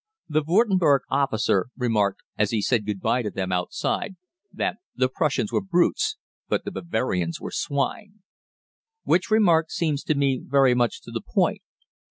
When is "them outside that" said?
3.29-4.77